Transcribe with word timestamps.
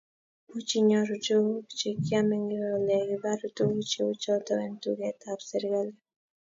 Much 0.51 0.69
inyoru 0.79 1.13
tuguk 1.25 1.67
chekiame 1.79 2.35
ngiwe 2.43 2.69
ole 2.77 2.97
kibaru 3.07 3.45
tuguk 3.55 3.83
cheuchotok 3.91 4.61
eng 4.65 4.75
duket 4.81 5.15
tab 5.23 5.39
serikali 5.49 5.93